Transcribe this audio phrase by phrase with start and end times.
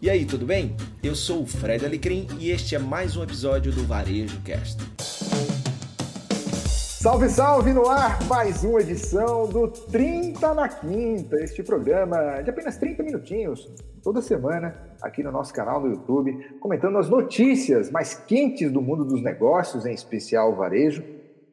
[0.00, 0.76] E aí, tudo bem?
[1.02, 4.78] Eu sou o Fred Alecrim e este é mais um episódio do Varejo Cast.
[7.00, 8.22] Salve, salve no ar!
[8.24, 13.72] Mais uma edição do 30 na Quinta, este programa de apenas 30 minutinhos,
[14.02, 19.02] toda semana, aqui no nosso canal no YouTube, comentando as notícias mais quentes do mundo
[19.02, 21.02] dos negócios, em especial o varejo.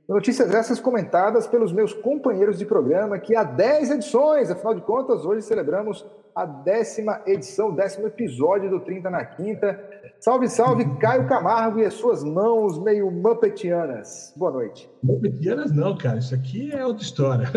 [0.07, 5.25] Notícias essas comentadas pelos meus companheiros de programa, que há 10 edições, afinal de contas,
[5.25, 6.05] hoje celebramos
[6.36, 9.79] a décima edição, décimo episódio do 30 na Quinta.
[10.19, 14.33] Salve, salve, Caio Camargo e as suas mãos meio muppetianas.
[14.36, 14.89] Boa noite.
[15.01, 17.47] Muppetianas não, cara, isso aqui é outra história.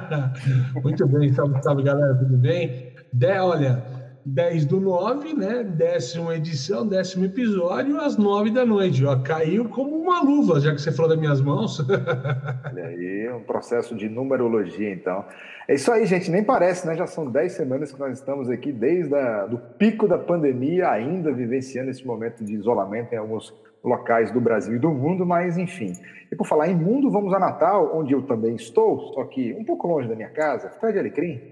[0.82, 2.94] Muito bem, salve, salve, galera, tudo bem?
[3.12, 3.84] De, olha,
[4.26, 5.62] 10 do 9, né?
[5.62, 9.04] Décima edição, décimo episódio, às 9 da noite.
[9.04, 11.78] Ó, caiu como uma luva, já que você falou das minhas mãos.
[12.64, 15.26] Olha aí, um processo de numerologia, então.
[15.68, 16.96] É isso aí, gente, nem parece, né?
[16.96, 21.30] Já são 10 semanas que nós estamos aqui, desde o do pico da pandemia, ainda
[21.30, 23.52] vivenciando esse momento de isolamento em alguns
[23.84, 25.92] locais do Brasil e do mundo, mas enfim.
[26.32, 29.64] E por falar em mundo, vamos a Natal, onde eu também estou, só que um
[29.64, 30.70] pouco longe da minha casa.
[30.80, 31.42] Fred Alecrim,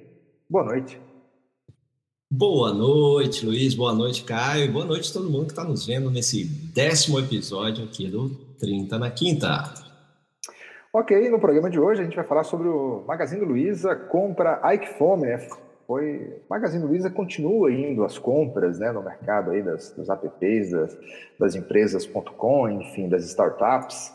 [0.49, 1.12] boa noite.
[2.35, 3.75] Boa noite, Luiz.
[3.75, 4.73] Boa noite, Caio.
[4.73, 8.99] Boa noite a todo mundo que está nos vendo nesse décimo episódio aqui do 30
[8.99, 9.65] na Quinta.
[10.91, 14.95] Ok, no programa de hoje a gente vai falar sobre o Magazine Luiza compra Ike
[14.97, 15.47] Fome, né?
[15.87, 20.99] Foi, Magazine Luiza continua indo às compras né, no mercado aí das, dos apps, das,
[21.39, 24.11] das empresas.com, enfim, das startups.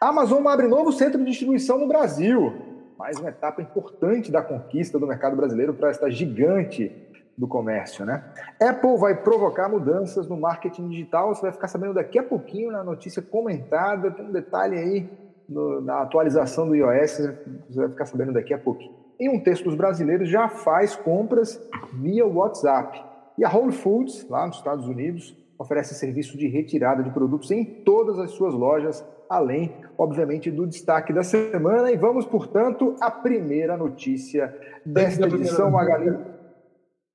[0.00, 2.50] A Amazon abre novo centro de distribuição no Brasil.
[2.98, 6.90] Mais uma etapa importante da conquista do mercado brasileiro para esta gigante
[7.38, 8.24] do comércio, né?
[8.60, 12.82] Apple vai provocar mudanças no marketing digital, você vai ficar sabendo daqui a pouquinho na
[12.82, 15.08] notícia comentada, tem um detalhe aí
[15.48, 17.30] no, na atualização do iOS,
[17.70, 18.92] você vai ficar sabendo daqui a pouquinho.
[19.20, 21.60] E um texto dos brasileiros já faz compras
[21.94, 23.04] via WhatsApp.
[23.38, 27.64] E a Whole Foods, lá nos Estados Unidos, oferece serviço de retirada de produtos em
[27.64, 31.90] todas as suas lojas, além, obviamente, do destaque da semana.
[31.92, 36.16] E vamos, portanto, à primeira notícia desta edição, Magali.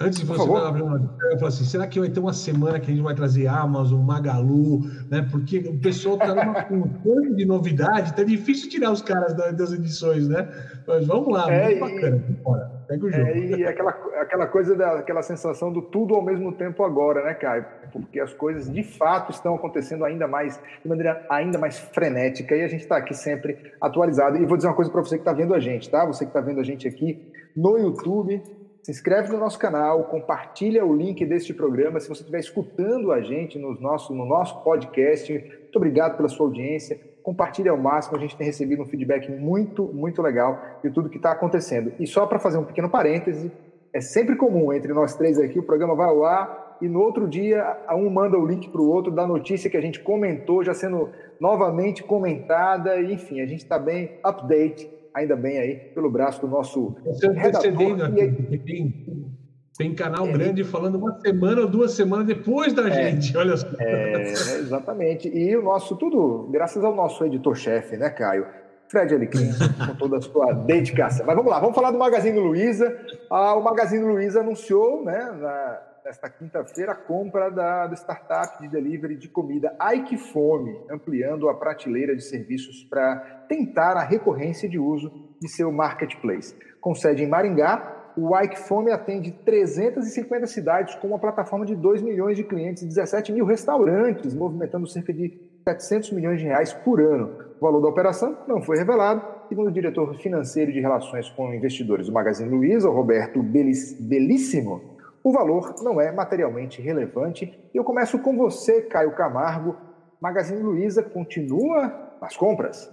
[0.03, 0.97] Antes de você abrir uma
[1.31, 4.01] eu falo assim, será que vai ter uma semana que a gente vai trazer Amazon,
[4.01, 5.25] Magalu, né?
[5.31, 10.27] Porque o pessoal está numa constante de novidade, tá difícil tirar os caras das edições,
[10.27, 10.47] né?
[10.85, 12.23] Mas vamos lá, é, muito bacana.
[12.43, 13.27] Bora, pega o jogo.
[13.27, 17.33] É, e aquela, aquela coisa da, aquela sensação do tudo ao mesmo tempo agora, né,
[17.33, 17.65] Caio?
[17.93, 22.63] Porque as coisas de fato estão acontecendo ainda mais, de maneira ainda mais frenética, e
[22.63, 24.37] a gente está aqui sempre atualizado.
[24.37, 26.05] E vou dizer uma coisa para você que está vendo a gente, tá?
[26.05, 28.41] Você que está vendo a gente aqui no YouTube
[28.83, 32.01] se inscreve no nosso canal, compartilha o link deste programa.
[32.01, 36.47] Se você estiver escutando a gente no nosso, no nosso podcast, muito obrigado pela sua
[36.47, 36.99] audiência.
[37.23, 41.16] Compartilhe ao máximo, a gente tem recebido um feedback muito, muito legal de tudo que
[41.16, 41.94] está acontecendo.
[41.97, 43.49] E só para fazer um pequeno parêntese,
[43.94, 47.25] é sempre comum entre nós três aqui, o programa vai ao ar e no outro
[47.25, 50.73] dia um manda o link para o outro da notícia que a gente comentou, já
[50.73, 56.47] sendo novamente comentada, enfim, a gente está bem update ainda bem aí, pelo braço do
[56.47, 58.03] nosso Você redator.
[58.03, 59.35] Aqui, tem,
[59.78, 63.57] tem canal é, grande falando uma semana ou duas semanas depois da é, gente, olha
[63.57, 63.68] só.
[63.79, 64.22] É,
[64.59, 65.28] exatamente.
[65.28, 68.46] E o nosso, tudo graças ao nosso editor-chefe, né, Caio?
[68.88, 69.50] Fred Alecrim,
[69.88, 71.25] com toda a sua dedicação.
[71.25, 72.95] Mas vamos lá, vamos falar do Magazine Luiza.
[73.30, 79.15] Ah, o Magazine Luiza anunciou, né, na, nesta quinta-feira, a compra da, startup de delivery
[79.15, 85.11] de comida Ike Fome, ampliando a prateleira de serviços para tentar a recorrência de uso
[85.39, 86.55] de seu marketplace.
[86.81, 92.01] Com sede em Maringá, o Ike Fome atende 350 cidades com uma plataforma de 2
[92.01, 96.99] milhões de clientes e 17 mil restaurantes, movimentando cerca de 700 milhões de reais por
[96.99, 97.53] ano.
[97.59, 102.07] O valor da operação não foi revelado, segundo o diretor financeiro de relações com investidores
[102.07, 104.92] do Magazine Luiza, Roberto Belíssimo
[105.23, 107.45] o valor não é materialmente relevante.
[107.73, 109.78] E eu começo com você, Caio Camargo.
[110.22, 112.91] Magazine Luiza continua nas compras?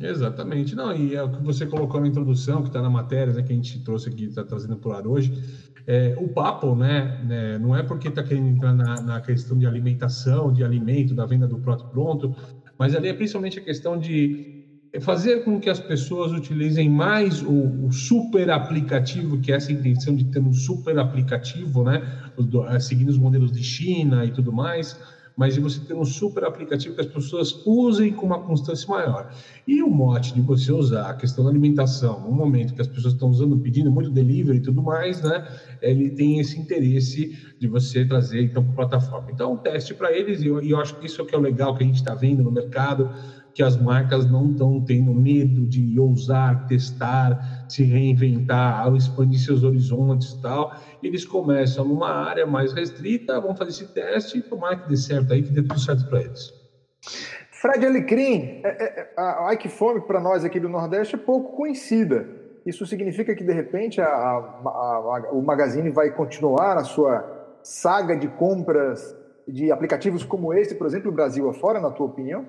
[0.00, 0.74] Exatamente.
[0.74, 3.52] Não, e é o que você colocou na introdução, que está na matéria né, que
[3.52, 5.32] a gente trouxe aqui, está trazendo por ar hoje.
[5.86, 9.66] É, o papo, né, né, não é porque está querendo entrar na, na, questão de
[9.66, 12.34] alimentação, de alimento, da venda do próprio pronto,
[12.78, 14.61] mas ali é principalmente a questão de
[15.00, 20.14] fazer com que as pessoas utilizem mais o, o, super aplicativo, que é essa intenção
[20.14, 22.02] de ter um super aplicativo, né?
[22.68, 24.98] Eh, seguindo os modelos de China e tudo mais,
[25.34, 29.32] mas de você ter um super aplicativo que as pessoas usem com uma constância maior.
[29.66, 33.14] E o mote de você usar a questão da alimentação, no momento que as pessoas
[33.14, 35.46] estão usando, pedindo muito delivery e tudo mais, né?
[35.80, 39.30] Ele tem esse interesse de você trazer então para a plataforma.
[39.32, 41.34] Então, um teste para eles, e eu, e eu acho que isso é o que
[41.34, 43.10] é o legal que a gente está vendo no mercado
[43.54, 50.32] que as marcas não estão tendo medo de ousar, testar, se reinventar, expandir seus horizontes
[50.32, 50.74] e tal.
[51.02, 55.32] Eles começam numa área mais restrita, vão fazer esse teste e tomar que dê certo
[55.32, 56.52] aí, que dê tudo certo para eles.
[57.50, 62.26] Fred Alecrim, é, é, a Ike Fome para nós aqui do Nordeste é pouco conhecida.
[62.64, 67.24] Isso significa que, de repente, a, a, a, o Magazine vai continuar a sua
[67.62, 69.16] saga de compras
[69.46, 72.46] de aplicativos como esse, por exemplo, Brasil afora, na tua opinião?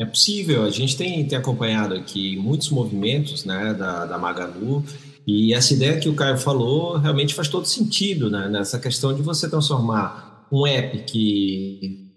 [0.00, 0.64] É possível.
[0.64, 4.82] A gente tem, tem acompanhado aqui muitos movimentos né, da, da Magalu
[5.26, 9.20] e essa ideia que o Caio falou realmente faz todo sentido né, nessa questão de
[9.20, 12.08] você transformar um app que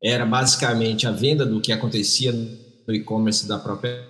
[0.00, 2.30] era basicamente a venda do que acontecia
[2.86, 4.06] no e-commerce da própria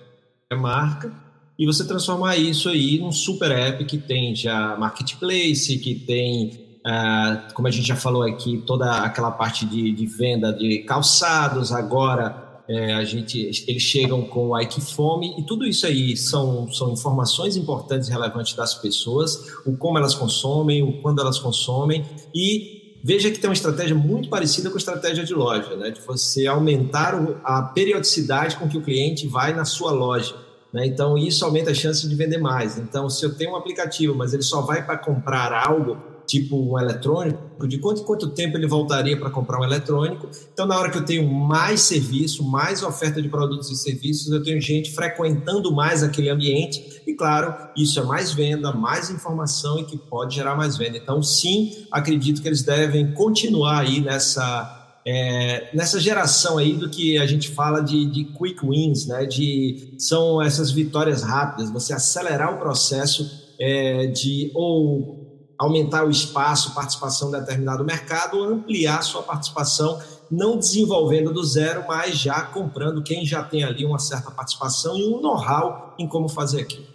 [0.53, 1.11] marca
[1.57, 7.47] e você transformar isso aí num super app que tem já marketplace, que tem, ah,
[7.55, 12.44] como a gente já falou aqui, toda aquela parte de, de venda de calçados, agora
[12.67, 16.91] é, a gente, eles chegam com o Ike Fome e tudo isso aí são, são
[16.93, 22.83] informações importantes e relevantes das pessoas, o como elas consomem, o quando elas consomem e
[23.07, 25.91] Veja que tem uma estratégia muito parecida com a estratégia de loja, né?
[25.91, 27.13] de você aumentar
[27.43, 30.35] a periodicidade com que o cliente vai na sua loja.
[30.73, 30.87] Né?
[30.87, 32.79] Então, isso aumenta a chance de vender mais.
[32.79, 36.79] Então, se eu tenho um aplicativo, mas ele só vai para comprar algo, tipo um
[36.79, 40.29] eletrônico, de quanto quanto tempo ele voltaria para comprar um eletrônico.
[40.53, 44.43] Então, na hora que eu tenho mais serviço, mais oferta de produtos e serviços, eu
[44.43, 49.85] tenho gente frequentando mais aquele ambiente e, claro, isso é mais venda, mais informação e
[49.85, 50.97] que pode gerar mais venda.
[50.97, 57.19] Então, sim, acredito que eles devem continuar aí nessa é, nessa geração aí do que
[57.19, 59.25] a gente fala de, de, quick wins, né?
[59.25, 63.29] De são essas vitórias rápidas, você acelerar o processo
[63.59, 65.24] é, de ou
[65.57, 69.99] aumentar o espaço, participação em determinado mercado, ou ampliar sua participação,
[70.29, 75.05] não desenvolvendo do zero, mas já comprando quem já tem ali uma certa participação e
[75.07, 76.85] um know-how em como fazer aquilo.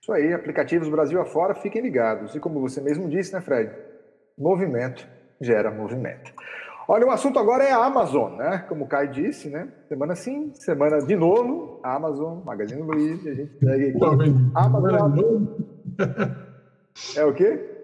[0.00, 2.34] Isso aí, aplicativos Brasil afora, fiquem ligados.
[2.34, 3.72] E como você mesmo disse, né, Fred?
[4.36, 5.06] Movimento
[5.40, 6.32] gera movimento.
[6.86, 8.58] Olha, o assunto agora é a Amazon, né?
[8.68, 9.68] Como o Caio disse, né?
[9.88, 13.98] Semana sim, semana de novo, Amazon, Magazine Luiza, a gente segue aqui.
[14.54, 15.14] Amazon.
[17.16, 17.74] É o quê?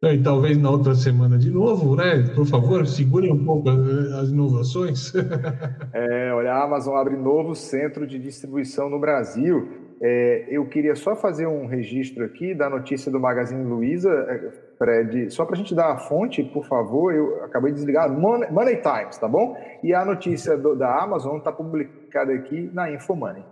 [0.00, 2.22] E talvez na outra semana de novo, né?
[2.34, 5.12] Por favor, segurem um pouco as inovações.
[5.92, 9.88] é, olha, a Amazon abre novo centro de distribuição no Brasil.
[10.00, 15.32] É, eu queria só fazer um registro aqui da notícia do Magazine Luiza, é, Fred,
[15.32, 18.76] só para a gente dar a fonte, por favor, eu acabei de desligar, Money, Money
[18.76, 19.56] Times, tá bom?
[19.82, 23.42] E a notícia do, da Amazon está publicada aqui na Infomoney.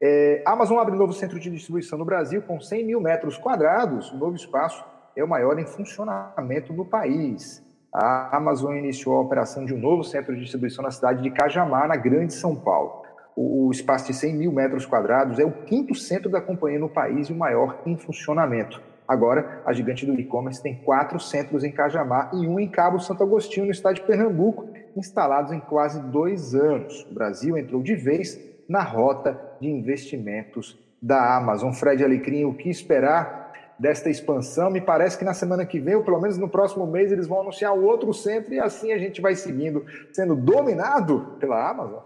[0.00, 4.12] É, Amazon abre novo centro de distribuição no Brasil com 100 mil metros quadrados.
[4.12, 4.84] O novo espaço
[5.16, 7.64] é o maior em funcionamento no país.
[7.92, 11.88] A Amazon iniciou a operação de um novo centro de distribuição na cidade de Cajamar,
[11.88, 13.02] na Grande São Paulo.
[13.34, 16.90] O, o espaço de 100 mil metros quadrados é o quinto centro da companhia no
[16.90, 18.82] país e o maior em funcionamento.
[19.08, 23.22] Agora, a gigante do e-commerce tem quatro centros em Cajamar e um em Cabo Santo
[23.22, 27.06] Agostinho, no estado de Pernambuco, instalados em quase dois anos.
[27.10, 31.72] O Brasil entrou de vez na rota de investimentos da Amazon.
[31.72, 34.70] Fred Alecrim, o que esperar desta expansão?
[34.70, 37.40] Me parece que na semana que vem, ou pelo menos no próximo mês, eles vão
[37.40, 42.00] anunciar outro centro e assim a gente vai seguindo, sendo dominado pela Amazon.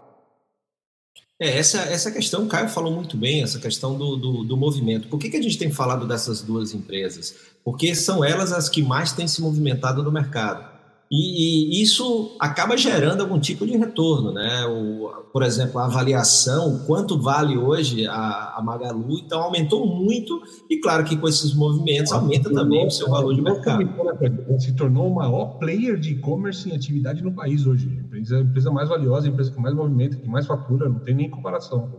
[1.39, 5.07] É, essa, essa questão, o Caio falou muito bem, essa questão do, do, do movimento.
[5.07, 7.35] Por que, que a gente tem falado dessas duas empresas?
[7.63, 10.70] Porque são elas as que mais têm se movimentado no mercado.
[11.11, 14.65] E, e, isso acaba gerando algum tipo de retorno, né?
[14.65, 20.77] O, por exemplo, a avaliação, quanto vale hoje a, a, Magalu, então aumentou muito, e
[20.77, 23.89] claro que com esses movimentos aumenta também o seu valor de mercado.
[24.57, 27.89] Se tornou o maior player de e-commerce em atividade no país hoje.
[27.89, 30.99] A empresa, a empresa mais valiosa, a empresa que mais movimenta, que mais fatura, não
[30.99, 31.91] tem nem comparação.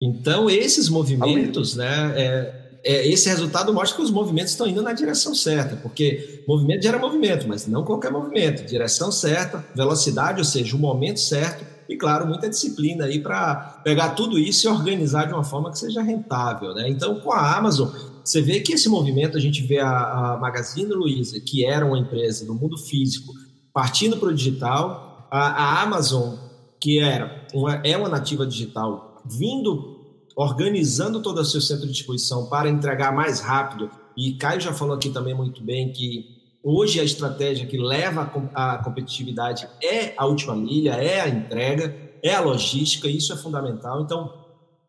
[0.00, 2.12] Então, esses movimentos, né?
[2.16, 6.82] É, é, esse resultado mostra que os movimentos estão indo na direção certa, porque movimento
[6.82, 11.96] gera movimento, mas não qualquer movimento, direção certa, velocidade, ou seja, o momento certo, e
[11.96, 16.02] claro, muita disciplina aí para pegar tudo isso e organizar de uma forma que seja
[16.02, 16.74] rentável.
[16.74, 16.88] Né?
[16.88, 17.88] Então, com a Amazon,
[18.22, 21.98] você vê que esse movimento, a gente vê a, a Magazine Luiza, que era uma
[21.98, 23.32] empresa do mundo físico,
[23.72, 26.36] partindo para o digital, a, a Amazon,
[26.80, 29.93] que era uma, é uma nativa digital, vindo
[30.36, 33.90] organizando todo o seu centro de distribuição para entregar mais rápido.
[34.16, 38.78] E Caio já falou aqui também muito bem que hoje a estratégia que leva a
[38.78, 44.02] competitividade é a última milha, é a entrega, é a logística, isso é fundamental.
[44.02, 44.43] Então,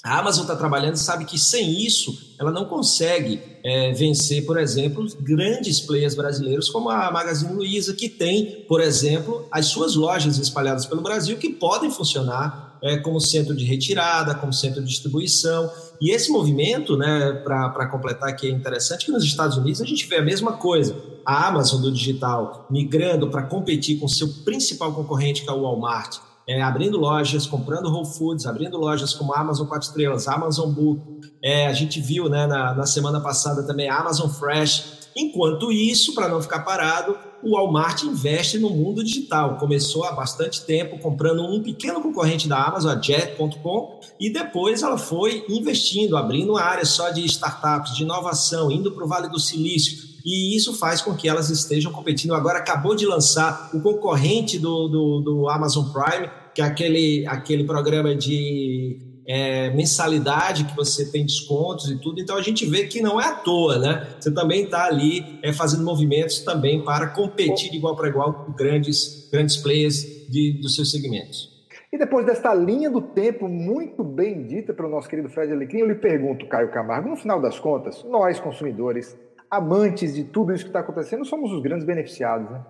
[0.06, 5.04] A Amazon está trabalhando sabe que sem isso ela não consegue é, vencer, por exemplo,
[5.20, 10.86] grandes players brasileiros como a Magazine Luiza, que tem, por exemplo, as suas lojas espalhadas
[10.86, 15.72] pelo Brasil que podem funcionar é, como centro de retirada, como centro de distribuição.
[16.00, 20.06] E esse movimento, né, para completar aqui, é interessante que nos Estados Unidos a gente
[20.06, 20.96] vê a mesma coisa.
[21.26, 26.20] A Amazon do digital migrando para competir com seu principal concorrente, que é o Walmart,
[26.48, 31.02] é, abrindo lojas, comprando Whole Foods, abrindo lojas como Amazon 4 Estrelas, Amazon Book.
[31.44, 35.06] É, a gente viu né, na, na semana passada também Amazon Fresh.
[35.18, 39.58] Enquanto isso, para não ficar parado, o Walmart investe no mundo digital.
[39.58, 44.98] Começou há bastante tempo comprando um pequeno concorrente da Amazon, a Jet.com, e depois ela
[44.98, 50.15] foi investindo, abrindo áreas só de startups, de inovação, indo para o Vale do Silício
[50.26, 52.34] e isso faz com que elas estejam competindo.
[52.34, 57.64] Agora acabou de lançar o concorrente do, do, do Amazon Prime, que é aquele, aquele
[57.64, 62.20] programa de é, mensalidade que você tem descontos e tudo.
[62.20, 64.08] Então a gente vê que não é à toa, né?
[64.20, 68.52] Você também está ali é, fazendo movimentos também para competir de igual para igual com
[68.52, 71.54] grandes, grandes players de, dos seus segmentos.
[71.94, 75.88] E depois desta linha do tempo muito bem dita pelo nosso querido Fred Alecrim, eu
[75.88, 79.16] lhe pergunto, Caio Camargo, no final das contas, nós consumidores
[79.50, 82.64] amantes de tudo isso que está acontecendo, somos os grandes beneficiados, né?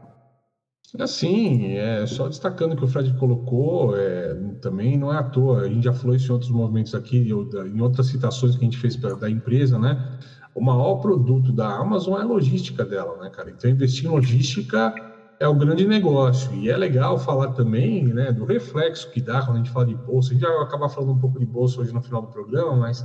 [1.00, 5.68] Assim, é, só destacando que o Fred colocou, é, também não é à toa, a
[5.68, 8.96] gente já falou isso em outros movimentos aqui, em outras citações que a gente fez
[8.96, 10.20] da empresa, né?
[10.54, 13.50] O maior produto da Amazon é a logística dela, né, cara?
[13.50, 14.94] Então, investir em logística
[15.40, 16.54] é o grande negócio.
[16.54, 19.96] E é legal falar também né, do reflexo que dá quando a gente fala de
[19.96, 20.30] bolsa.
[20.30, 23.04] A gente vai acabar falando um pouco de bolsa hoje no final do programa, mas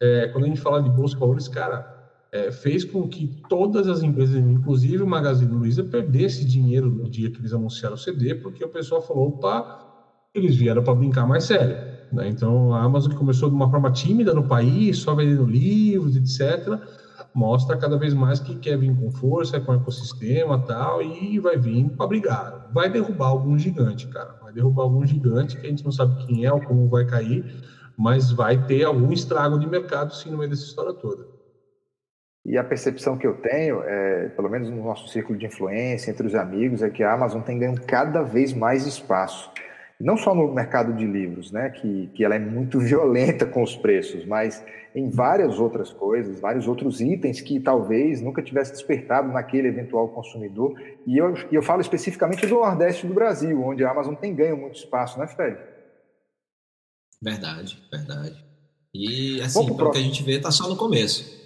[0.00, 1.93] é, quando a gente fala de bolsa de valores, cara,
[2.34, 7.30] é, fez com que todas as empresas, inclusive o Magazine Luiza, perdesse dinheiro no dia
[7.30, 9.86] que eles anunciaram o CD, porque o pessoal falou, opa,
[10.34, 11.76] eles vieram para brincar mais sério.
[12.12, 12.28] Né?
[12.28, 16.76] Então, a Amazon que começou de uma forma tímida no país, só vendendo livros, etc.,
[17.32, 21.88] mostra cada vez mais que quer vir com força, com ecossistema tal, e vai vir
[21.90, 22.68] para brigar.
[22.72, 24.36] Vai derrubar algum gigante, cara.
[24.42, 27.44] Vai derrubar algum gigante que a gente não sabe quem é ou como vai cair,
[27.96, 31.33] mas vai ter algum estrago de mercado sim no meio dessa história toda.
[32.44, 36.26] E a percepção que eu tenho, é, pelo menos no nosso círculo de influência, entre
[36.26, 39.50] os amigos, é que a Amazon tem ganho cada vez mais espaço.
[39.98, 43.74] Não só no mercado de livros, né, que, que ela é muito violenta com os
[43.74, 44.62] preços, mas
[44.94, 50.78] em várias outras coisas, vários outros itens que talvez nunca tivesse despertado naquele eventual consumidor.
[51.06, 54.76] E eu, eu falo especificamente do Nordeste do Brasil, onde a Amazon tem ganho muito
[54.76, 55.58] espaço, né, Fred?
[57.22, 58.44] Verdade, verdade.
[58.92, 61.43] E assim, pelo que a gente vê, está só no começo.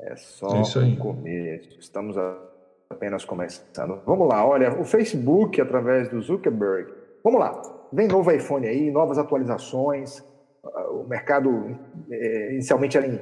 [0.00, 1.78] É só é o começo.
[1.78, 2.16] Estamos
[2.90, 4.00] apenas começando.
[4.04, 6.92] Vamos lá, olha, o Facebook, através do Zuckerberg.
[7.24, 7.60] Vamos lá,
[7.92, 10.22] vem novo iPhone aí, novas atualizações.
[10.90, 11.76] O mercado
[12.10, 13.20] é, inicialmente era em,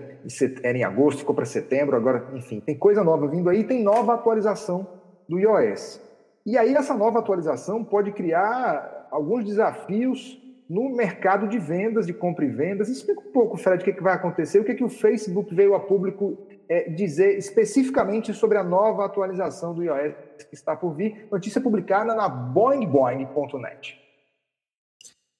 [0.62, 4.14] era em agosto, ficou para setembro, agora, enfim, tem coisa nova vindo aí, tem nova
[4.14, 4.86] atualização
[5.28, 6.00] do iOS.
[6.44, 10.38] E aí, essa nova atualização pode criar alguns desafios
[10.68, 12.88] no mercado de vendas, de compra e vendas.
[12.88, 15.74] Explica um pouco, Fred, o que, que vai acontecer, o que, que o Facebook veio
[15.74, 20.14] a público é, dizer especificamente sobre a nova atualização do iOS
[20.48, 21.26] que está por vir.
[21.30, 23.98] Notícia publicada na boingboing.net.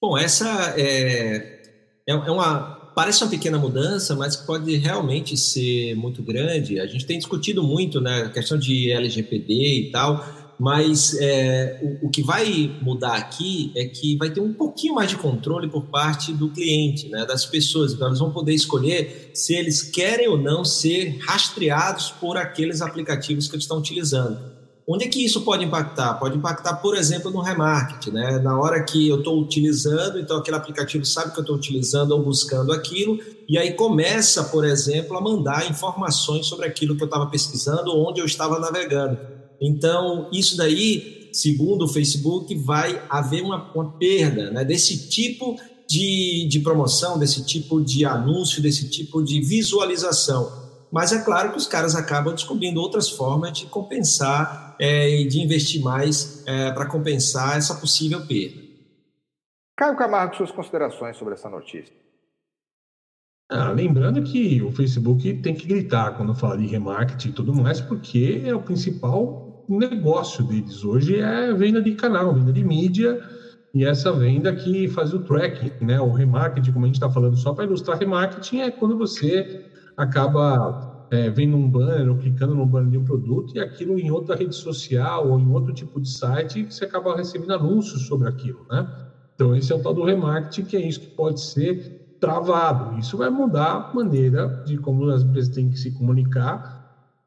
[0.00, 1.61] Bom, essa é,
[2.07, 6.78] é, é uma parece uma pequena mudança, mas pode realmente ser muito grande.
[6.78, 12.06] A gente tem discutido muito, né, a questão de LGPD e tal mas é, o,
[12.06, 15.84] o, que vai mudar aqui é que vai ter um pouquinho mais de controle por
[15.87, 17.92] parte do cliente, né, das pessoas.
[17.92, 23.49] Então, eles vão poder escolher se eles querem ou não ser rastreados por aqueles aplicativos
[23.49, 24.54] que eles estão utilizando.
[24.87, 26.14] Onde é que isso pode impactar?
[26.14, 28.11] Pode impactar, por exemplo, no remarketing.
[28.11, 28.38] Né?
[28.40, 32.23] Na hora que eu estou utilizando, então aquele aplicativo sabe que eu estou utilizando ou
[32.23, 33.18] buscando aquilo,
[33.49, 38.11] e aí começa, por exemplo, a mandar informações sobre aquilo que eu estava pesquisando ou
[38.11, 39.34] onde eu estava navegando.
[39.61, 45.56] Então, isso daí, segundo o Facebook, vai haver uma, uma perda né, desse tipo
[45.88, 50.64] de, de promoção, desse tipo de anúncio, desse tipo de visualização.
[50.90, 55.40] Mas é claro que os caras acabam descobrindo outras formas de compensar é, e de
[55.40, 58.62] investir mais é, para compensar essa possível perda.
[59.76, 61.92] Caio Camargo, suas considerações sobre essa notícia.
[63.50, 67.80] Ah, lembrando que o Facebook tem que gritar quando fala de remarketing e tudo mais,
[67.80, 73.18] porque é o principal negócio deles hoje é venda de canal, venda de mídia,
[73.75, 76.00] e essa venda que faz o tracking, né?
[76.00, 79.47] O remarketing, como a gente está falando, só para ilustrar remarketing, é quando você
[79.97, 80.76] acaba
[81.11, 84.35] é, vendo um banner ou clicando no banner de um produto e aquilo em outra
[84.37, 88.87] rede social ou em outro tipo de site, você acaba recebendo anúncios sobre aquilo, né?
[89.35, 91.78] Então, esse é o tal do remarketing, que é isso que pode ser
[92.21, 92.92] travado.
[92.94, 96.61] Isso vai mudar a maneira de como as empresas têm que se comunicar.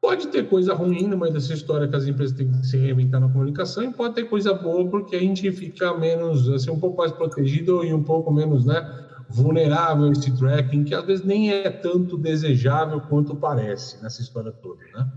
[0.00, 3.20] Pode ter coisa ruim no meio dessa história que as empresas têm que se reinventar
[3.20, 6.98] na comunicação e pode ter coisa boa porque a gente fica menos, assim, um pouco
[6.98, 8.80] mais protegido e um pouco menos, né,
[9.28, 14.52] vulnerável a esse tracking, que às vezes nem é tanto desejável quanto parece nessa história
[14.52, 15.10] toda, né?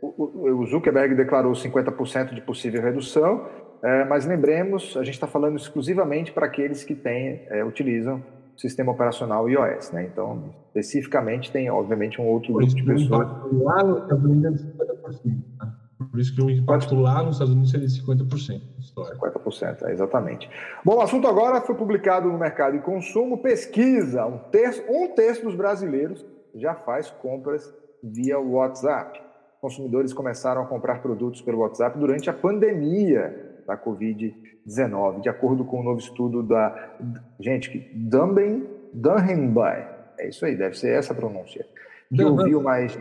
[0.00, 3.46] O Zuckerberg declarou 50% de possível redução,
[3.82, 8.22] é, mas lembremos, a gente está falando exclusivamente para aqueles que têm, é, utilizam
[8.56, 10.04] sistema operacional iOS, né?
[10.04, 13.28] Então, especificamente, tem, obviamente, um outro grupo de pessoas.
[13.52, 15.24] Lá nos Estados Unidos é 50%.
[15.24, 15.72] Né?
[16.10, 18.62] Por isso que o impacto lá nos Estados Unidos seria 50%.
[18.78, 19.18] História.
[19.18, 20.48] 50%, é, exatamente.
[20.84, 25.44] Bom, o assunto agora foi publicado no Mercado de Consumo, pesquisa, um terço, um terço
[25.44, 29.20] dos brasileiros já faz compras via WhatsApp.
[29.60, 35.78] Consumidores começaram a comprar produtos pelo WhatsApp durante a pandemia da Covid-19, de acordo com
[35.78, 36.94] o um novo estudo da,
[37.40, 39.84] gente, Dunban, Dunhamby,
[40.18, 41.66] é isso aí, deve ser essa a pronúncia,
[42.14, 42.98] que ouviu mais...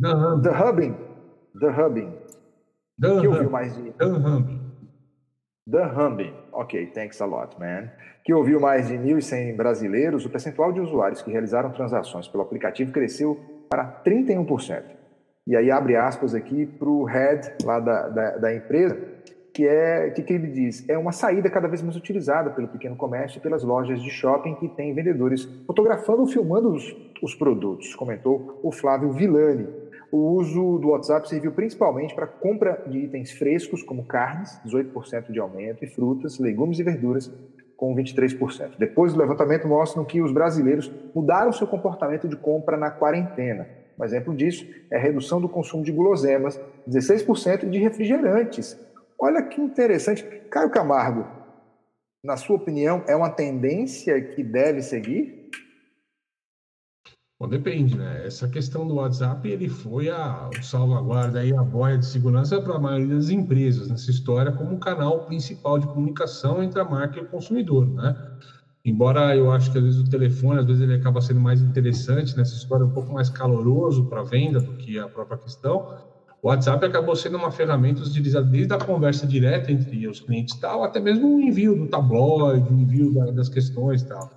[0.00, 0.96] The Hubbing,
[1.58, 2.12] The Hubbing,
[3.00, 3.92] que ouviu mais de...
[3.92, 4.64] The Hubbing.
[5.70, 7.90] The Humbing, ok, thanks a lot, man.
[8.22, 12.92] Que ouviu mais de 1.100 brasileiros, o percentual de usuários que realizaram transações pelo aplicativo
[12.92, 13.40] cresceu
[13.70, 14.82] para 31%.
[15.46, 18.98] E aí abre aspas aqui para o head lá da, da, da empresa,
[19.54, 22.96] que é que, que ele diz é uma saída cada vez mais utilizada pelo pequeno
[22.96, 27.94] comércio e pelas lojas de shopping que têm vendedores fotografando ou filmando os, os produtos,
[27.94, 29.68] comentou o Flávio Villani,
[30.14, 35.40] o uso do WhatsApp serviu principalmente para compra de itens frescos, como carnes, 18% de
[35.40, 37.32] aumento, e frutas, legumes e verduras,
[37.76, 38.78] com 23%.
[38.78, 43.66] Depois do levantamento mostram que os brasileiros mudaram seu comportamento de compra na quarentena.
[43.98, 48.78] Um exemplo disso é a redução do consumo de guloseimas, 16%, e de refrigerantes.
[49.18, 50.22] Olha que interessante.
[50.50, 51.26] Caio Camargo,
[52.22, 55.50] na sua opinião, é uma tendência que deve seguir?
[57.38, 58.26] Bom, depende, né?
[58.26, 62.78] Essa questão do WhatsApp, ele foi a salvaguarda e a boia de segurança para a
[62.78, 67.22] maioria das empresas nessa história como um canal principal de comunicação entre a marca e
[67.22, 68.16] o consumidor, né?
[68.84, 72.36] Embora eu acho que às vezes o telefone, às vezes ele acaba sendo mais interessante
[72.36, 75.98] nessa história, um pouco mais caloroso para a venda do que a própria questão,
[76.44, 80.84] o WhatsApp acabou sendo uma ferramenta utilizada desde a conversa direta entre os clientes tal,
[80.84, 84.30] até mesmo o envio do tabloide, o envio da, das questões tal.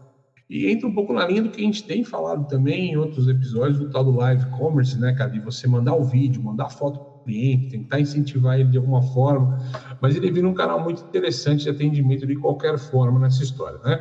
[0.49, 3.27] E entra um pouco na linha do que a gente tem falado também em outros
[3.27, 5.29] episódios do tal do live commerce, né, cara?
[5.29, 9.01] De você mandar o vídeo, mandar foto para o cliente, tentar incentivar ele de alguma
[9.01, 9.53] forma,
[9.99, 13.99] mas ele vira um canal muito interessante de atendimento de qualquer forma nessa história, né?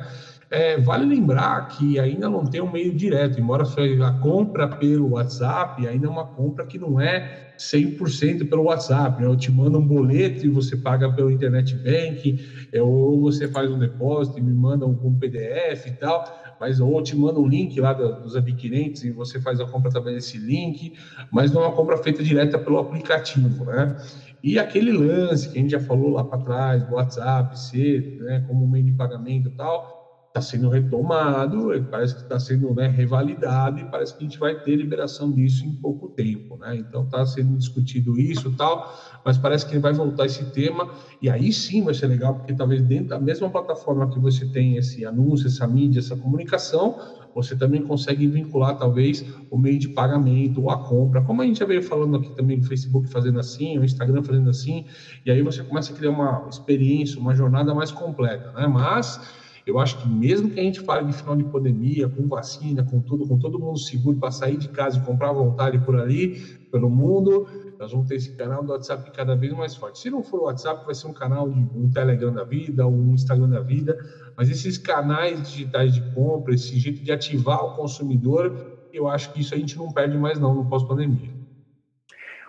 [0.49, 5.87] É, vale lembrar que ainda não tem um meio direto, embora a compra pelo WhatsApp
[5.87, 9.21] ainda é uma compra que não é 100% pelo WhatsApp.
[9.21, 9.27] Né?
[9.27, 13.71] Eu te mando um boleto e você paga pelo Internet Bank, é, ou você faz
[13.71, 16.25] um depósito e me manda um, um PDF e tal,
[16.61, 20.15] mas ou te manda um link lá dos adquirentes e você faz a compra através
[20.15, 20.93] desse link,
[21.33, 23.97] mas não é uma compra feita direta pelo aplicativo, né?
[24.43, 28.45] E aquele lance que a gente já falou lá para trás, do WhatsApp ser né,
[28.47, 29.96] como meio de pagamento e tal,
[30.37, 34.55] está sendo retomado, parece que está sendo né, revalidado e parece que a gente vai
[34.61, 36.59] ter liberação disso em pouco tempo.
[36.59, 36.77] Né?
[36.77, 38.95] Então está sendo discutido isso tal,
[39.25, 40.91] mas parece que vai voltar esse tema
[41.23, 44.77] e aí sim vai ser legal, porque talvez dentro da mesma plataforma que você tem
[44.77, 46.99] esse anúncio, essa mídia, essa comunicação,
[47.35, 51.61] você também consegue vincular talvez o meio de pagamento ou a compra, como a gente
[51.61, 54.87] já veio falando aqui também, o Facebook fazendo assim, o Instagram fazendo assim,
[55.25, 58.67] e aí você começa a criar uma experiência, uma jornada mais completa, né?
[58.67, 59.21] Mas
[59.67, 63.01] eu acho que mesmo que a gente fale de final de pandemia, com vacina, com
[63.01, 66.41] tudo, com todo mundo seguro para sair de casa e comprar à vontade por ali,
[66.71, 69.99] pelo mundo, nós vamos ter esse canal do WhatsApp cada vez mais forte.
[69.99, 73.13] Se não for o WhatsApp, vai ser um canal de um Telegram da vida, um
[73.13, 73.99] Instagram da vida,
[74.37, 79.41] mas esses canais digitais de compra, esse jeito de ativar o consumidor, eu acho que
[79.41, 81.36] isso a gente não perde mais não no pós-pandemia.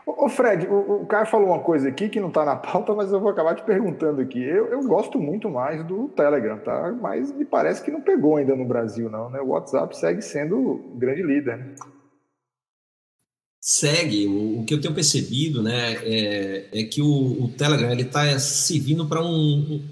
[0.07, 3.11] Ô Fred, o, o Caio falou uma coisa aqui que não está na pauta, mas
[3.11, 4.41] eu vou acabar te perguntando aqui.
[4.41, 6.95] Eu, eu gosto muito mais do Telegram, tá?
[7.01, 9.41] Mas me parece que não pegou ainda no Brasil, não, né?
[9.41, 11.57] O WhatsApp segue sendo o grande líder.
[11.57, 11.75] Né?
[13.59, 14.27] Segue.
[14.27, 18.39] O, o, que eu tenho percebido, né, é, é que o, o Telegram ele está
[18.39, 19.83] servindo para um,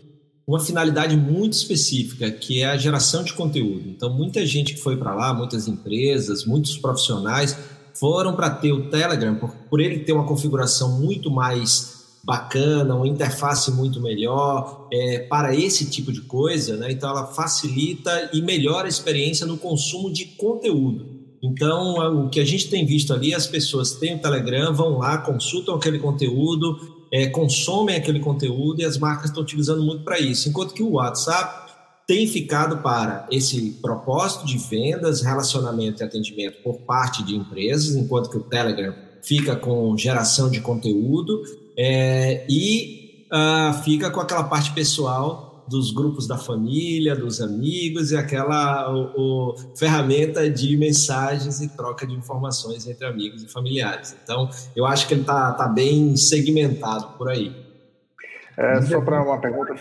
[0.48, 3.90] uma finalidade muito específica, que é a geração de conteúdo.
[3.90, 8.90] Então, muita gente que foi para lá, muitas empresas, muitos profissionais foram para ter o
[8.90, 15.20] Telegram, por, por ele ter uma configuração muito mais bacana, uma interface muito melhor é,
[15.20, 16.92] para esse tipo de coisa, né?
[16.92, 21.06] Então ela facilita e melhora a experiência no consumo de conteúdo.
[21.42, 25.20] Então o que a gente tem visto ali, as pessoas têm o Telegram, vão lá,
[25.20, 26.80] consultam aquele conteúdo,
[27.14, 30.50] é, consomem aquele conteúdo e as marcas estão utilizando muito para isso.
[30.50, 31.65] Enquanto que o WhatsApp
[32.08, 38.30] tem ficado para esse propósito de vendas, relacionamento e atendimento por parte de empresas, enquanto
[38.30, 41.42] que o Telegram fica com geração de conteúdo
[41.76, 48.18] é, e uh, fica com aquela parte pessoal dos grupos da família, dos amigos e
[48.18, 54.16] aquela o, o, ferramenta de mensagens e troca de informações entre amigos e familiares.
[54.24, 57.52] Então, eu acho que ele está tá bem segmentado por aí.
[58.56, 59.76] É, só para uma pergunta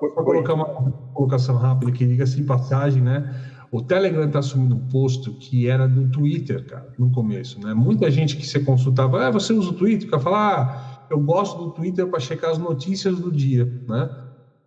[0.00, 0.66] Vou colocar uma
[1.12, 3.34] colocação rápida que diga-se em passagem, né?
[3.70, 7.74] O Telegram está assumindo um posto que era do Twitter, cara, no começo, né?
[7.74, 10.08] Muita gente que você consultava, ah, você usa o Twitter?
[10.08, 14.10] Para falar, ah, eu gosto do Twitter para checar as notícias do dia, né?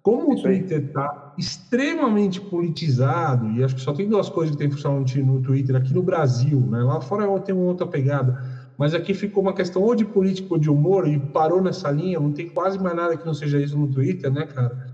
[0.01, 4.71] Como o Twitter está extremamente politizado, e acho que só tem duas coisas que tem
[4.71, 6.79] função no Twitter aqui no Brasil, né?
[6.79, 10.59] Lá fora tem uma outra pegada mas aqui ficou uma questão ou de política ou
[10.59, 12.19] de humor e parou nessa linha.
[12.19, 14.86] Não tem quase mais nada que não seja isso no Twitter, né, cara?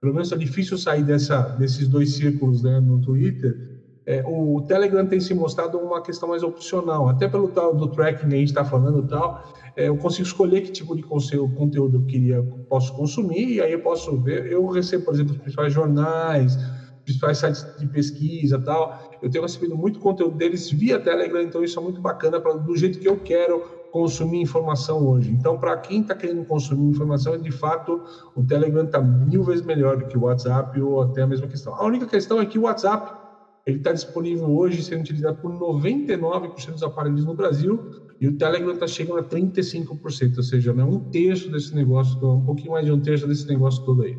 [0.00, 3.70] Pelo menos é difícil sair dessa, desses dois círculos né, no Twitter,
[4.06, 8.28] é, o Telegram tem se mostrado uma questão mais opcional, até pelo tal do tracking
[8.28, 9.44] que a gente está falando tal,
[9.76, 13.80] é, eu consigo escolher que tipo de conteúdo eu queria, posso consumir, e aí eu
[13.80, 18.98] posso ver, eu recebo, por exemplo, os principais jornais, os principais sites de pesquisa tal,
[19.22, 22.76] eu tenho recebido muito conteúdo deles via Telegram, então isso é muito bacana, pra, do
[22.76, 25.30] jeito que eu quero, consumir informação hoje.
[25.30, 28.02] Então, para quem está querendo consumir informação, de fato,
[28.34, 31.74] o Telegram está mil vezes melhor do que o WhatsApp ou até a mesma questão.
[31.74, 33.20] A única questão é que o WhatsApp
[33.66, 38.72] ele está disponível hoje sendo utilizado por 99% dos aparelhos no Brasil e o Telegram
[38.72, 42.86] está chegando a 35%, ou seja, não é um terço desse negócio, um pouquinho mais
[42.86, 44.16] de um terço desse negócio todo aí.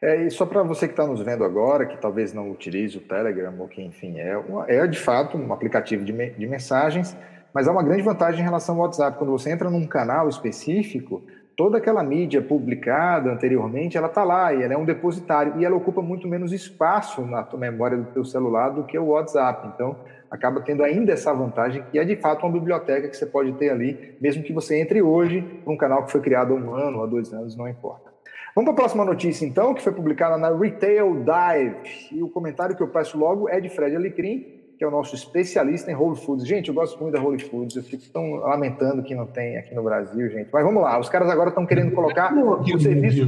[0.00, 3.00] É, e só para você que está nos vendo agora, que talvez não utilize o
[3.00, 7.16] Telegram, ou que enfim é, é de fato um aplicativo de, de mensagens
[7.58, 9.18] mas há uma grande vantagem em relação ao WhatsApp.
[9.18, 11.24] Quando você entra num canal específico,
[11.56, 15.74] toda aquela mídia publicada anteriormente, ela está lá e ela é um depositário e ela
[15.74, 19.72] ocupa muito menos espaço na memória do teu celular do que o WhatsApp.
[19.74, 19.96] Então,
[20.30, 23.70] acaba tendo ainda essa vantagem que é de fato uma biblioteca que você pode ter
[23.70, 27.02] ali, mesmo que você entre hoje para um canal que foi criado há um ano,
[27.02, 28.08] há dois anos, não importa.
[28.54, 32.12] Vamos para a próxima notícia, então, que foi publicada na Retail Dive.
[32.12, 35.16] E o comentário que eu peço logo é de Fred Alecrim, que é o nosso
[35.16, 36.46] especialista em Whole Foods.
[36.46, 39.74] Gente, eu gosto muito da Whole Foods, eu fico tão lamentando que não tem aqui
[39.74, 40.48] no Brasil, gente.
[40.52, 43.26] Mas vamos lá, os caras agora estão querendo colocar o serviço...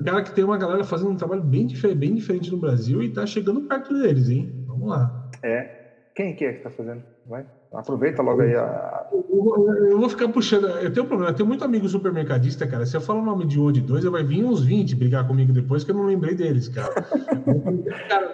[0.00, 3.02] O cara que tem uma galera fazendo um trabalho bem diferente, bem diferente no Brasil
[3.02, 4.54] e está chegando perto deles, hein?
[4.68, 5.28] Vamos lá.
[5.42, 5.83] É.
[6.14, 7.02] Quem que é que está fazendo?
[7.26, 7.44] Vai.
[7.72, 9.06] Aproveita logo aí a.
[9.10, 10.66] Eu vou ficar puxando.
[10.66, 12.86] Eu tenho um problema, eu tenho muito amigo supermercadista, cara.
[12.86, 15.26] Se eu falar o nome de um ou de dois, vai vir uns 20 brigar
[15.26, 16.94] comigo depois, que eu não lembrei deles, cara.
[18.08, 18.32] cara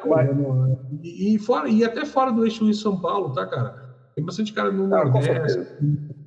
[1.02, 3.74] e, fora, e até fora do eixo Rio São Paulo, tá, cara?
[4.14, 5.66] Tem bastante cara no ah, Nordeste,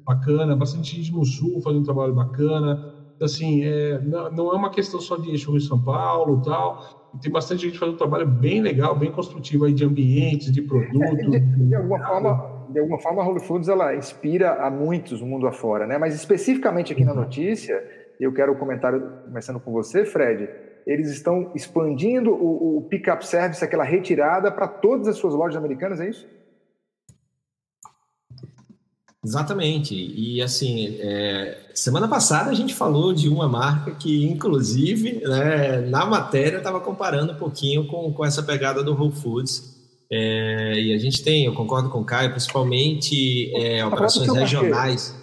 [0.04, 2.84] bacana, bastante gente no Sul fazendo um trabalho bacana.
[3.22, 7.03] Assim, é, não, não é uma questão só de eixo Rio São Paulo tal.
[7.22, 11.34] Tem bastante gente fazendo um trabalho bem legal, bem construtivo aí de ambientes, de produtos.
[11.34, 15.22] É, de, de, alguma forma, de alguma forma, a Whole Foods ela inspira a muitos
[15.22, 15.98] o mundo afora, né?
[15.98, 17.84] Mas especificamente aqui na notícia,
[18.20, 20.50] eu quero o um comentário começando com você, Fred.
[20.86, 26.02] Eles estão expandindo o, o pick-up service, aquela retirada, para todas as suas lojas americanas,
[26.02, 26.28] é isso?
[29.24, 29.96] Exatamente.
[29.96, 36.06] E assim, é, semana passada a gente falou de uma marca que, inclusive, né, na
[36.06, 39.82] matéria estava comparando um pouquinho com, com essa pegada do Whole Foods.
[40.12, 45.16] É, e a gente tem, eu concordo com o Caio, principalmente é, tá operações regionais.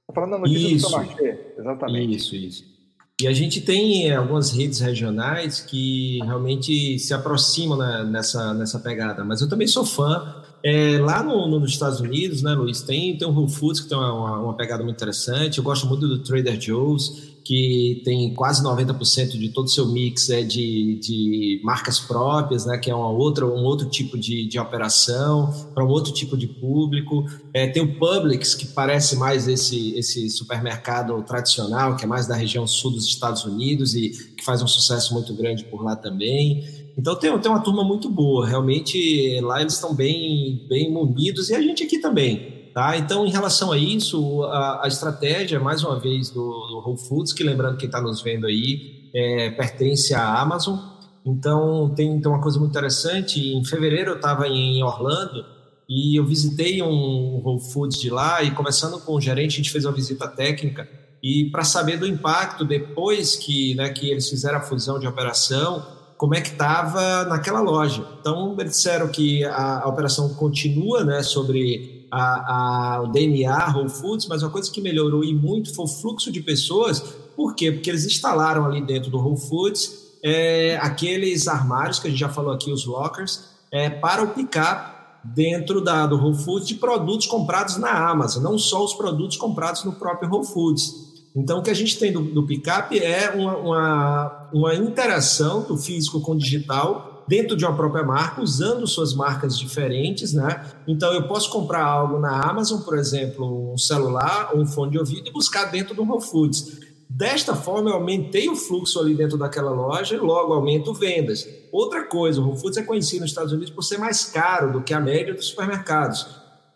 [0.00, 2.16] Está falando da notícia isso, do Marché, exatamente.
[2.16, 2.74] Isso, isso.
[3.20, 8.80] E a gente tem é, algumas redes regionais que realmente se aproximam né, nessa, nessa
[8.80, 12.80] pegada, mas eu também sou fã é, lá no, no, nos Estados Unidos, né, Luiz,
[12.80, 15.58] tem, tem o Whole Foods, que tem uma, uma, pegada muito interessante.
[15.58, 20.30] Eu gosto muito do Trader Joe's, que tem quase 90% de todo o seu mix
[20.30, 24.58] é de, de marcas próprias, né, que é uma outra, um outro tipo de, de
[24.58, 27.26] operação, para um outro tipo de público.
[27.52, 32.34] É, tem o Publix, que parece mais esse, esse supermercado tradicional, que é mais da
[32.34, 36.64] região sul dos Estados Unidos e que faz um sucesso muito grande por lá também.
[36.96, 41.54] Então tem, tem uma turma muito boa, realmente lá eles estão bem, bem munidos e
[41.54, 42.53] a gente aqui também.
[42.74, 42.96] Tá?
[42.96, 47.32] Então, em relação a isso, a, a estratégia, mais uma vez, do, do, Whole Foods,
[47.32, 50.76] que lembrando quem está nos vendo aí, é, pertence à Amazon.
[51.24, 53.40] Então, tem, tem uma coisa muito interessante.
[53.40, 55.44] Em fevereiro eu estava em Orlando
[55.88, 59.70] e eu visitei um Whole Foods de lá e conversando com o gerente, a gente
[59.70, 60.88] fez uma visita técnica
[61.22, 65.86] e para saber do impacto depois que, né, que eles fizeram a fusão de operação,
[66.18, 68.04] como é que estava naquela loja.
[68.20, 73.88] Então, eles disseram que a, a operação continua né, sobre a, a, o DNA Whole
[73.88, 77.00] Foods, mas uma coisa que melhorou e muito foi o fluxo de pessoas.
[77.36, 77.72] Por quê?
[77.72, 82.30] Porque eles instalaram ali dentro do Whole Foods é, aqueles armários que a gente já
[82.30, 87.26] falou aqui, os lockers, é, para o pick-up dentro da, do Whole Foods de produtos
[87.26, 91.12] comprados na Amazon, não só os produtos comprados no próprio Whole Foods.
[91.36, 95.76] Então, o que a gente tem do, do pick-up é uma, uma, uma interação do
[95.76, 100.64] físico com o digital dentro de uma própria marca, usando suas marcas diferentes, né?
[100.86, 104.98] Então eu posso comprar algo na Amazon, por exemplo, um celular ou um fone de
[104.98, 106.84] ouvido e buscar dentro do Whole Foods.
[107.08, 111.46] Desta forma, eu aumentei o fluxo ali dentro daquela loja e logo aumento vendas.
[111.70, 114.82] Outra coisa, o Whole Foods é conhecido nos Estados Unidos por ser mais caro do
[114.82, 116.26] que a média dos supermercados.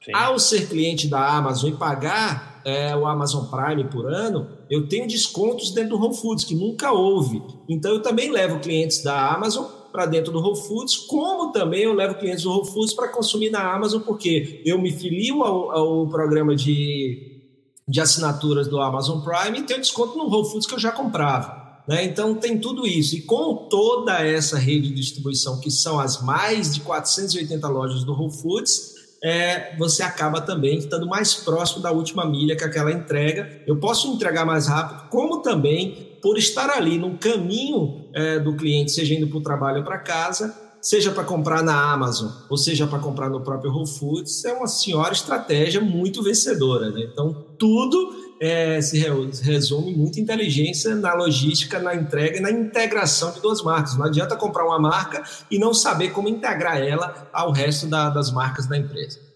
[0.05, 0.13] Sim.
[0.15, 5.09] Ao ser cliente da Amazon e pagar é, o Amazon Prime por ano, eu tenho
[5.09, 7.43] descontos dentro do Whole Foods, que nunca houve.
[7.69, 11.95] Então, eu também levo clientes da Amazon para dentro do Whole Foods, como também eu
[11.95, 16.07] levo clientes do Whole Foods para consumir na Amazon, porque eu me filio ao, ao
[16.09, 17.43] programa de,
[17.87, 21.59] de assinaturas do Amazon Prime e tenho desconto no Whole Foods que eu já comprava.
[21.89, 22.05] Né?
[22.05, 23.17] Então tem tudo isso.
[23.17, 28.13] E com toda essa rede de distribuição, que são as mais de 480 lojas do
[28.13, 33.63] Whole Foods, é, você acaba também estando mais próximo da última milha que aquela entrega.
[33.67, 38.91] Eu posso entregar mais rápido, como também por estar ali no caminho é, do cliente,
[38.91, 42.87] seja indo para o trabalho ou para casa, seja para comprar na Amazon ou seja
[42.87, 46.91] para comprar no próprio Whole Foods, é uma senhora estratégia muito vencedora.
[46.91, 47.09] Né?
[47.13, 48.99] Então, tudo é, se
[49.43, 53.97] resume muita inteligência na logística, na entrega e na integração de duas marcas.
[53.97, 58.31] Não adianta comprar uma marca e não saber como integrar ela ao resto da, das
[58.31, 59.28] marcas da empresa.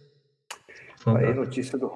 [1.06, 1.90] Aí, notícia do,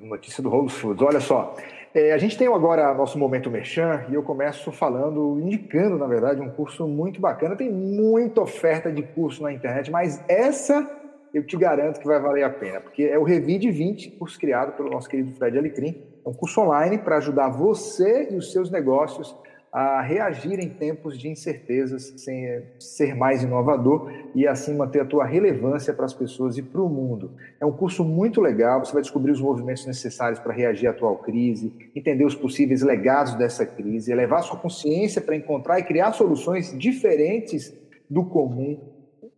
[0.00, 1.02] notícia do Whole Foods.
[1.02, 1.54] Olha só,
[1.94, 6.40] é, a gente tem agora nosso momento merchan e eu começo falando, indicando, na verdade,
[6.40, 7.56] um curso muito bacana.
[7.56, 10.86] Tem muita oferta de curso na internet, mas essa
[11.32, 14.72] eu te garanto que vai valer a pena, porque é o Revide 20, curso criado
[14.72, 16.02] pelo nosso querido Fred Alecrim.
[16.24, 19.34] É um curso online para ajudar você e os seus negócios
[19.76, 25.26] a reagir em tempos de incertezas, sem ser mais inovador e assim manter a tua
[25.26, 27.32] relevância para as pessoas e para o mundo.
[27.60, 31.18] É um curso muito legal, você vai descobrir os movimentos necessários para reagir à atual
[31.18, 36.74] crise, entender os possíveis legados dessa crise, elevar sua consciência para encontrar e criar soluções
[36.78, 37.76] diferentes
[38.08, 38.95] do comum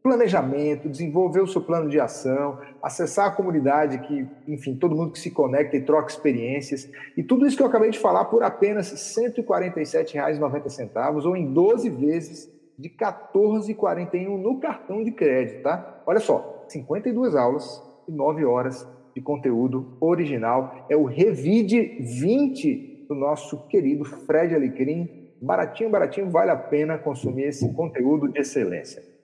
[0.08, 5.18] planejamento, desenvolver o seu plano de ação, acessar a comunidade que, enfim, todo mundo que
[5.18, 6.90] se conecta e troca experiências.
[7.14, 8.96] E tudo isso que eu acabei de falar por apenas R$
[9.32, 12.94] 147,90 ou em 12 vezes de R$
[13.34, 16.02] 14,41 no cartão de crédito, tá?
[16.06, 20.86] Olha só, 52 aulas e 9 horas de conteúdo original.
[20.88, 25.28] É o Revide 20 do nosso querido Fred Alecrim.
[25.42, 29.17] Baratinho, baratinho, vale a pena consumir esse conteúdo de excelência.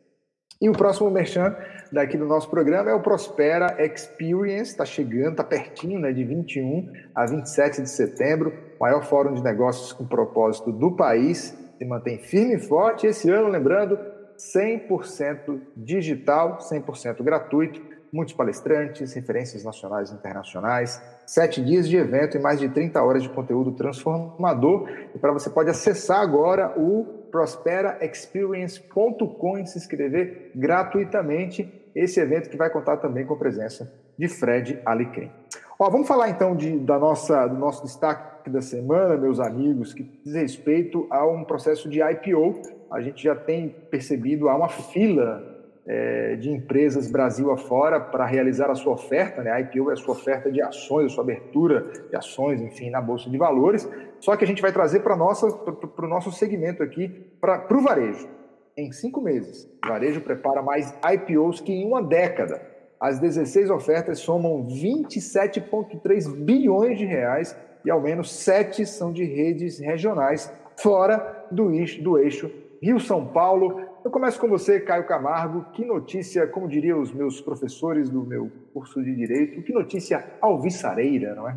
[0.60, 1.54] E o próximo merchan
[1.92, 6.90] daqui do nosso programa é o Prospera Experience, está chegando, está pertinho, né, de 21
[7.14, 12.54] a 27 de setembro, maior fórum de negócios com propósito do país, se mantém firme
[12.54, 13.06] e forte.
[13.06, 13.98] Esse ano, lembrando,
[14.38, 17.80] 100% digital, 100% gratuito,
[18.12, 23.24] muitos palestrantes, referências nacionais e internacionais, sete dias de evento e mais de 30 horas
[23.24, 24.88] de conteúdo transformador.
[25.14, 31.68] E para você pode acessar agora o prosperaexperience.com e se inscrever gratuitamente.
[31.92, 35.32] Esse evento que vai contar também com a presença de Fred Alecrim.
[35.76, 40.04] Ó, vamos falar então de, da nossa, do nosso destaque da semana, meus amigos, que
[40.24, 42.62] diz respeito a um processo de IPO.
[42.88, 45.53] A gente já tem percebido há uma fila
[45.86, 49.50] é, de empresas Brasil afora para realizar a sua oferta, né?
[49.50, 53.00] A IPO é a sua oferta de ações, a sua abertura de ações, enfim, na
[53.00, 53.88] Bolsa de Valores.
[54.18, 57.08] Só que a gente vai trazer para o nosso segmento aqui,
[57.40, 58.28] para o varejo.
[58.76, 62.60] Em cinco meses, o varejo prepara mais IPOs que em uma década.
[62.98, 69.78] As 16 ofertas somam 27,3 bilhões de reais e ao menos sete são de redes
[69.78, 72.50] regionais fora do eixo, do eixo
[72.84, 75.64] Rio-São Paulo, eu começo com você, Caio Camargo.
[75.72, 81.34] Que notícia, como diriam os meus professores do meu curso de Direito, que notícia alvissareira,
[81.34, 81.56] não é?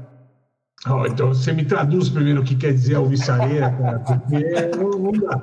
[0.90, 5.12] Oh, então você me traduz primeiro o que quer dizer alvissareira, cara, porque não, não
[5.12, 5.42] dá.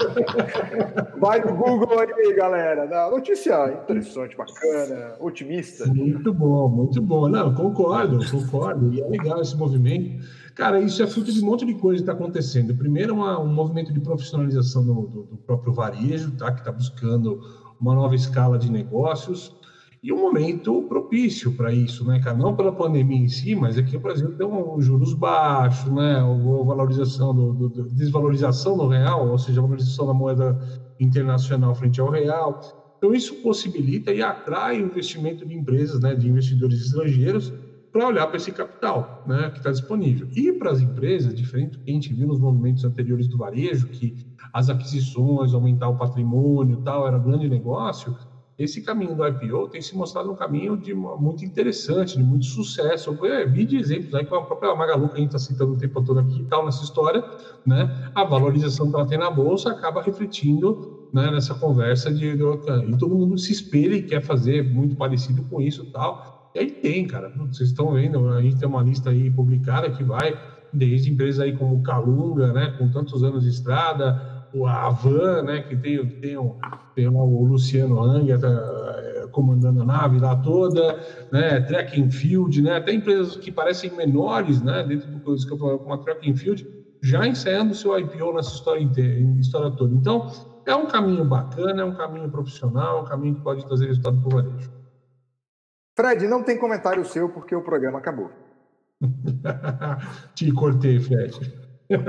[1.18, 2.86] Vai no Google aí, galera.
[2.86, 5.86] Não, notícia interessante, bacana, otimista.
[5.86, 7.28] Muito bom, muito bom.
[7.28, 8.92] Não, concordo, concordo.
[8.92, 10.22] E é legal esse movimento.
[10.60, 12.76] Cara, isso é fruto de um monte de coisa que está acontecendo.
[12.76, 16.52] Primeiro, uma, um movimento de profissionalização do, do, do próprio varejo, tá?
[16.52, 17.40] que está buscando
[17.80, 19.56] uma nova escala de negócios
[20.02, 22.36] e um momento propício para isso, né, cara?
[22.36, 26.16] Não pela pandemia em si, mas aqui o Brasil tem um juros baixos, né?
[26.16, 30.60] A valorização do, do, do, desvalorização do real, ou seja, a valorização da moeda
[31.00, 32.60] internacional frente ao real.
[32.98, 37.50] Então isso possibilita e atrai o investimento de empresas, né, de investidores estrangeiros
[37.92, 40.28] para olhar para esse capital né, que está disponível.
[40.32, 43.88] E para as empresas, diferente do que a gente viu nos movimentos anteriores do varejo,
[43.88, 44.16] que
[44.52, 48.16] as aquisições, aumentar o patrimônio tal, era um grande negócio,
[48.60, 53.16] esse caminho do IPO tem se mostrado um caminho de muito interessante, de muito sucesso.
[53.22, 55.78] Eu vi de exemplos aí com a própria Magalu, que a gente está citando o
[55.78, 57.24] tempo todo aqui, tal, nessa história,
[57.64, 58.10] né?
[58.14, 62.98] A valorização que ela tem na bolsa acaba refletindo né, nessa conversa de, de, e
[62.98, 66.39] todo mundo se espelha e quer fazer muito parecido com isso tal.
[66.54, 67.32] E aí tem, cara.
[67.50, 70.38] Vocês estão vendo, a gente tem uma lista aí publicada que vai
[70.72, 75.76] desde empresas aí como Calunga, né, com tantos anos de estrada, a Van, né, que
[75.76, 76.56] tem, tem, o,
[76.94, 80.98] tem o Luciano Hang tá, é, comandando a nave lá toda,
[81.32, 85.94] né, Track and Field, né, até empresas que parecem menores, né, dentro do escapamento como
[85.94, 86.66] a Track and Field,
[87.02, 89.94] já ensaiando seu IPO nessa história, inteira, história toda.
[89.94, 90.30] Então,
[90.66, 94.20] é um caminho bacana, é um caminho profissional, é um caminho que pode trazer resultado
[94.20, 94.79] para o varejo.
[96.00, 98.30] Fred, não tem comentário seu porque o programa acabou.
[100.34, 101.60] Te cortei, Fred.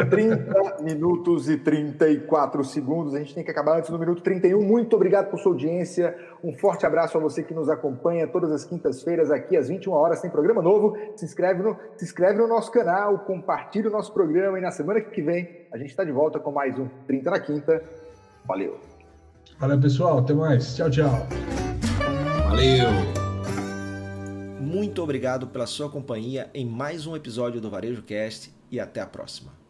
[0.10, 3.14] 30 minutos e 34 segundos.
[3.14, 4.62] A gente tem que acabar antes do minuto 31.
[4.62, 6.16] Muito obrigado por sua audiência.
[6.42, 10.22] Um forte abraço a você que nos acompanha todas as quintas-feiras aqui às 21 horas.
[10.22, 10.96] Tem programa novo.
[11.18, 15.02] Se inscreve no, se inscreve no nosso canal, compartilha o nosso programa e na semana
[15.02, 17.84] que vem a gente está de volta com mais um 30 na Quinta.
[18.46, 18.80] Valeu.
[19.60, 20.20] Valeu, pessoal.
[20.20, 20.76] Até mais.
[20.78, 21.28] Tchau, tchau.
[22.48, 23.21] Valeu.
[24.72, 29.06] Muito obrigado pela sua companhia em mais um episódio do Varejo Cast e até a
[29.06, 29.61] próxima.